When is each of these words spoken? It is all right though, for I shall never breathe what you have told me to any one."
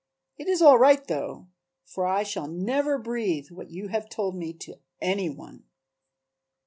It 0.35 0.47
is 0.47 0.63
all 0.63 0.79
right 0.79 1.05
though, 1.05 1.45
for 1.85 2.07
I 2.07 2.23
shall 2.23 2.47
never 2.47 2.97
breathe 2.97 3.51
what 3.51 3.69
you 3.69 3.89
have 3.89 4.09
told 4.09 4.33
me 4.35 4.51
to 4.53 4.79
any 4.99 5.29
one." 5.29 5.65